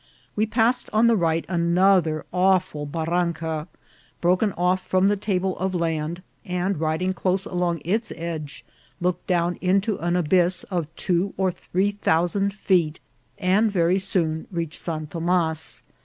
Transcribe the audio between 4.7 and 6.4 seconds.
from the table of land,